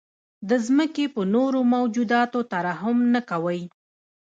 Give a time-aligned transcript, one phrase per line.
[0.49, 3.61] د ځمکې په نورو موجوداتو ترحم نه کوئ.